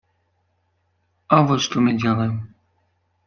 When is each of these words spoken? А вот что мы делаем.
А 1.27 1.43
вот 1.43 1.61
что 1.61 1.79
мы 1.79 1.93
делаем. 1.95 2.55